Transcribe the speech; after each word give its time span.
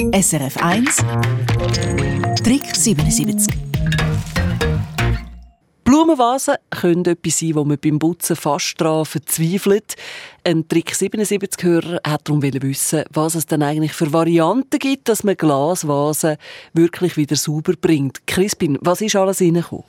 SRF 0.00 0.56
1 0.56 0.96
Trick 2.42 2.74
77 2.74 3.54
Blumenvasen 5.84 6.54
können 6.70 7.04
etwas 7.04 7.38
sein, 7.38 7.54
wo 7.54 7.64
man 7.66 7.76
beim 7.78 7.98
Putzen 7.98 8.34
fast 8.34 8.80
daran 8.80 9.04
verzweifelt. 9.04 9.96
Ein 10.42 10.66
Trick 10.66 10.92
77-Hörer 10.92 12.00
hat 12.06 12.26
darum 12.26 12.42
wissen, 12.42 13.04
was 13.12 13.34
es 13.34 13.44
denn 13.44 13.62
eigentlich 13.62 13.92
für 13.92 14.10
Varianten 14.10 14.78
gibt, 14.78 15.10
dass 15.10 15.22
man 15.22 15.36
Glasvasen 15.36 16.38
wirklich 16.72 17.18
wieder 17.18 17.36
sauber 17.36 17.74
bringt. 17.78 18.26
Crispin, 18.26 18.78
was 18.80 19.02
ist 19.02 19.16
alles 19.16 19.42
reingekommen? 19.42 19.84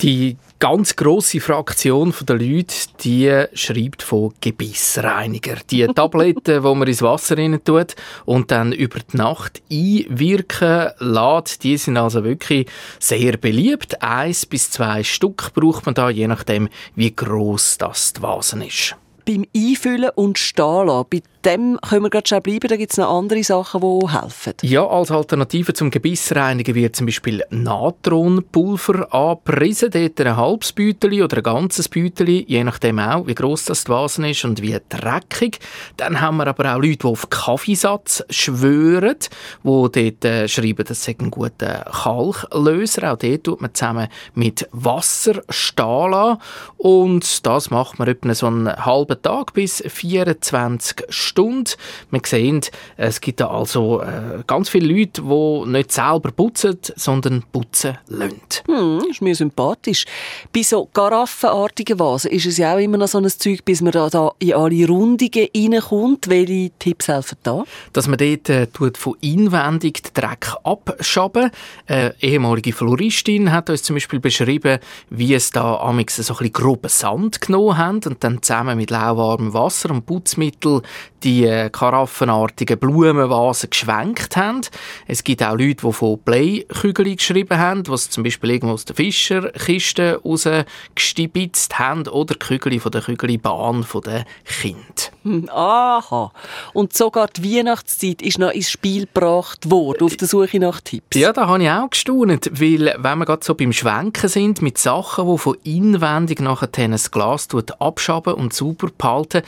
Die 0.00 0.36
ganz 0.58 0.96
grosse 0.96 1.40
Fraktion 1.40 2.14
der 2.22 2.36
Leute, 2.36 2.74
die 3.04 3.44
schreibt 3.52 4.02
von 4.02 4.32
Gebissreiniger. 4.40 5.56
Die 5.70 5.86
Tabletten, 5.94 6.62
die 6.62 6.74
man 6.74 6.88
ins 6.88 7.02
Wasser 7.02 7.36
rein 7.36 7.60
tut 7.64 7.94
und 8.24 8.50
dann 8.50 8.72
über 8.72 8.98
die 9.00 9.16
Nacht 9.16 9.62
einwirken 9.70 10.90
lässt, 10.98 11.64
die 11.64 11.76
sind 11.76 11.96
also 11.96 12.24
wirklich 12.24 12.68
sehr 12.98 13.36
beliebt. 13.36 14.02
Eins 14.02 14.46
bis 14.46 14.70
zwei 14.70 15.02
Stück 15.02 15.52
braucht 15.54 15.86
man 15.86 15.94
da, 15.94 16.10
je 16.10 16.26
nachdem, 16.26 16.68
wie 16.94 17.14
gross 17.14 17.78
das 17.78 18.12
die 18.12 18.22
Vase 18.22 18.64
ist 18.64 18.96
beim 19.24 19.46
Einfüllen 19.56 20.10
und 20.14 20.38
Stehen 20.38 20.86
lassen, 20.86 21.06
bei 21.10 21.22
dem 21.44 21.78
können 21.88 22.02
wir 22.02 22.10
gerade 22.10 22.28
schon 22.28 22.42
bleiben, 22.42 22.68
da 22.68 22.76
gibt 22.76 22.92
es 22.92 22.98
noch 22.98 23.10
andere 23.10 23.42
Sachen, 23.42 23.80
die 23.80 24.12
helfen. 24.12 24.54
Ja, 24.62 24.86
als 24.86 25.10
Alternative 25.10 25.74
zum 25.74 25.90
Gebissreinigen 25.90 26.74
wird 26.74 26.96
zum 26.96 27.06
Beispiel 27.06 27.42
Natronpulver 27.50 29.12
angepriesen, 29.12 29.90
dort 29.90 30.20
ein 30.20 30.36
halbes 30.36 30.72
Beutel 30.72 31.22
oder 31.22 31.38
ein 31.38 31.42
ganzes 31.42 31.88
Beutel, 31.88 32.28
je 32.28 32.64
nachdem 32.64 32.98
auch, 32.98 33.26
wie 33.26 33.34
gross 33.34 33.64
das 33.64 33.88
Vase 33.88 34.28
ist 34.28 34.44
und 34.44 34.62
wie 34.62 34.78
dreckig. 34.88 35.58
Dann 35.96 36.20
haben 36.20 36.36
wir 36.36 36.46
aber 36.46 36.74
auch 36.74 36.80
Leute, 36.80 36.98
die 36.98 37.06
auf 37.06 37.28
Kaffeesatz 37.28 38.24
schwören, 38.30 39.16
die 39.62 39.68
dort 39.68 40.24
äh, 40.24 40.48
schreiben, 40.48 40.84
das 40.86 41.04
sei 41.04 41.16
ein 41.18 41.30
guter 41.30 41.84
Kalklöser. 41.84 43.12
Auch 43.12 43.18
dort 43.18 43.44
tut 43.44 43.60
man 43.60 43.74
zusammen 43.74 44.08
mit 44.34 44.68
Wasser 44.72 45.42
stehen 45.48 46.10
lassen. 46.10 46.40
und 46.78 47.46
das 47.46 47.70
macht 47.70 47.98
man 47.98 48.08
etwa 48.08 48.34
so 48.34 48.46
einen 48.46 48.74
halben 48.74 49.20
Tag 49.20 49.54
bis 49.54 49.82
24 49.86 51.06
Stunden. 51.08 51.31
Wir 51.36 52.20
sehen, 52.24 52.60
es 52.96 53.20
gibt 53.20 53.40
da 53.40 53.48
also 53.48 54.00
äh, 54.00 54.42
ganz 54.46 54.68
viele 54.68 54.92
Leute, 54.92 55.22
die 55.22 55.70
nicht 55.70 55.92
selber 55.92 56.30
putzen, 56.30 56.78
sondern 56.96 57.42
putzen 57.52 57.98
lassen. 58.08 58.36
Hm, 58.66 59.02
ist 59.10 59.22
mir 59.22 59.34
sympathisch. 59.34 60.04
Bei 60.52 60.62
so 60.62 60.88
garaffenartigen 60.92 61.98
Vasen 61.98 62.30
ist 62.30 62.46
es 62.46 62.58
ja 62.58 62.74
auch 62.74 62.78
immer 62.78 62.98
noch 62.98 63.08
so 63.08 63.18
ein 63.18 63.28
Zeug, 63.28 63.64
bis 63.64 63.80
man 63.80 63.92
da, 63.92 64.08
da 64.08 64.32
in 64.38 64.54
alle 64.54 64.86
Rundungen 64.86 65.48
reinkommt. 65.54 66.28
Welche 66.28 66.70
Tipps 66.78 67.08
helfen 67.08 67.38
da? 67.42 67.64
Dass 67.92 68.08
man 68.08 68.18
dort 68.18 68.48
äh, 68.48 68.66
tut 68.66 68.96
von 68.98 69.16
inwendig 69.20 70.02
den 70.02 70.14
Dreck 70.14 70.54
abschaben. 70.64 71.50
Eine 71.86 72.14
ehemalige 72.20 72.72
Floristin 72.72 73.52
hat 73.52 73.70
uns 73.70 73.82
zum 73.82 73.96
Beispiel 73.96 74.20
beschrieben, 74.20 74.78
wie 75.10 75.34
es 75.34 75.50
da 75.50 75.76
amix 75.76 76.16
so 76.16 76.34
ein 76.34 76.38
bisschen 76.38 76.52
groben 76.52 76.88
Sand 76.88 77.40
genommen 77.40 77.78
haben 77.78 78.00
und 78.06 78.22
dann 78.24 78.42
zusammen 78.42 78.76
mit 78.76 78.90
lauwarmem 78.90 79.54
Wasser 79.54 79.90
und 79.90 80.06
Putzmittel 80.06 80.82
die 81.22 81.44
äh, 81.44 81.70
karaffenartigen 81.70 82.78
Blumenvasen 82.78 83.70
geschwenkt 83.70 84.36
haben. 84.36 84.62
Es 85.06 85.24
gibt 85.24 85.42
auch 85.42 85.56
Leute, 85.56 85.86
die 85.86 85.92
von 85.92 86.18
Bleikügeln 86.18 87.16
geschrieben 87.16 87.58
haben, 87.58 87.86
was 87.88 88.10
zum 88.10 88.24
Beispiel 88.24 88.50
irgendwo 88.50 88.74
aus 88.74 88.84
der 88.84 88.96
Fischerkiste 88.96 90.20
rausgestibitzt 90.24 91.78
haben 91.78 92.06
oder 92.08 92.34
Kügel 92.34 92.80
von 92.80 92.92
der 92.92 93.02
Kügelbahn 93.02 93.86
der 94.04 94.24
Kind. 94.44 95.11
Hm, 95.24 95.48
aha. 95.50 96.32
Und 96.72 96.94
sogar 96.94 97.28
die 97.28 97.56
Weihnachtszeit 97.56 98.22
ist 98.22 98.38
noch 98.38 98.50
ins 98.50 98.70
Spiel 98.70 99.06
gebracht 99.06 99.70
worden, 99.70 100.04
auf 100.04 100.16
der 100.16 100.26
Suche 100.26 100.58
nach 100.58 100.80
Tipps. 100.80 101.16
Ja, 101.16 101.32
da 101.32 101.46
habe 101.46 101.62
ich 101.62 101.70
auch 101.70 101.90
gestaunt, 101.90 102.50
weil 102.52 102.94
wenn 102.98 103.18
wir 103.18 103.26
gerade 103.26 103.44
so 103.44 103.54
beim 103.54 103.72
Schwenken 103.72 104.28
sind, 104.28 104.62
mit 104.62 104.78
Sachen, 104.78 105.30
die 105.30 105.38
von 105.38 105.56
inwendig 105.62 106.40
nachher 106.40 106.68
das 106.68 107.10
Glas 107.10 107.48
abschaben 107.78 108.34
und 108.34 108.52
sauber 108.52 108.88
behalten, 108.96 109.42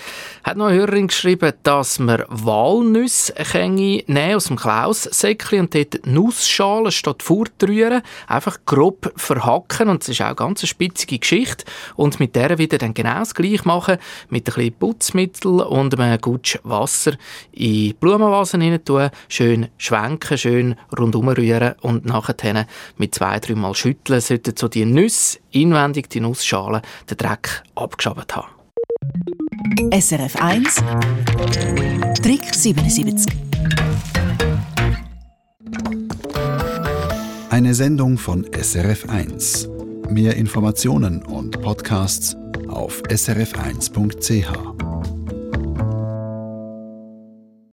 hat 0.44 0.56
noch 0.56 0.66
eine 0.66 0.78
Hörerin 0.78 1.08
geschrieben, 1.08 1.52
dass 1.62 1.98
man 1.98 2.24
Walnüsse 2.28 3.34
nehmen 3.54 4.34
aus 4.34 4.44
dem 4.44 4.56
Klaussäckchen 4.56 5.60
und 5.60 5.74
dort 5.74 6.04
die 6.04 6.10
Nussschale 6.10 6.92
statt 6.92 7.22
fortrühren, 7.22 8.02
einfach 8.26 8.58
grob 8.66 9.12
verhacken 9.16 9.88
und 9.88 10.02
das 10.02 10.08
ist 10.08 10.20
auch 10.20 10.26
eine 10.26 10.34
ganz 10.34 10.66
spitzige 10.66 11.18
Geschichte 11.18 11.64
und 11.96 12.20
mit 12.20 12.36
der 12.36 12.58
wieder 12.58 12.78
dann 12.78 12.94
genau 12.94 13.18
das 13.18 13.34
gleiche 13.34 13.66
machen, 13.66 13.98
mit 14.28 14.48
ein 14.48 14.54
bisschen 14.54 14.72
Putzmittel 14.74 15.63
und 15.64 15.98
einem 15.98 16.20
Gutsch 16.20 16.58
Wasser 16.62 17.12
in 17.52 17.94
Blumenvasen 17.94 18.62
rein 18.62 18.84
tun, 18.84 19.10
schön 19.28 19.68
schwenken, 19.78 20.38
schön 20.38 20.76
rundum 20.96 21.28
rühren 21.28 21.74
und 21.80 22.04
nachher 22.04 22.66
mit 22.96 23.14
zwei, 23.14 23.38
dreimal 23.40 23.74
schütteln, 23.74 24.20
sollten 24.20 24.54
so 24.56 24.68
die 24.68 24.84
Nüsse 24.84 25.38
inwendig, 25.50 26.10
die 26.10 26.20
Nussschale, 26.20 26.82
den 27.10 27.16
Dreck 27.16 27.62
abgeschabt 27.74 28.36
haben. 28.36 28.48
SRF 29.90 30.36
1 30.36 30.82
Trick 32.22 32.54
77 32.54 33.32
Eine 37.50 37.74
Sendung 37.74 38.18
von 38.18 38.44
SRF 38.52 39.08
1. 39.08 39.68
Mehr 40.08 40.36
Informationen 40.36 41.22
und 41.22 41.60
Podcasts 41.62 42.36
auf 42.68 43.00
srf1.ch. 43.02 44.83